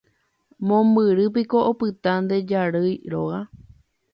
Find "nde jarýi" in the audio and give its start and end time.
2.21-2.95